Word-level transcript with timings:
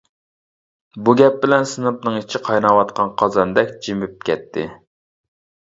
بۇ 1.09 1.13
گەپ 1.19 1.37
بىلەن 1.43 1.69
سىنىپنىڭ 1.73 2.17
ئىچى 2.21 2.41
قايناۋاتقان 2.49 3.15
قازاندەك 3.23 3.79
جىمىپ 3.89 4.19
كەتتى. 4.31 4.71